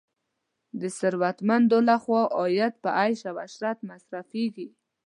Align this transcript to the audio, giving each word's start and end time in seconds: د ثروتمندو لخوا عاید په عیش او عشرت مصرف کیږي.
د 0.81 0.83
ثروتمندو 0.99 1.77
لخوا 1.89 2.21
عاید 2.37 2.73
په 2.83 2.89
عیش 2.99 3.19
او 3.29 3.35
عشرت 3.45 3.77
مصرف 3.89 4.25
کیږي. 4.33 4.67